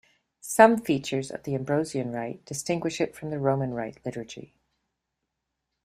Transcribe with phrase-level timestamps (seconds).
[0.39, 4.55] Some features of the Ambrosian Rite distinguish it from the Roman Rite liturgy.